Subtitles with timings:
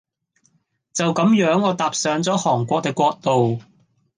[0.93, 3.61] 就這樣我踏上了韓國的國度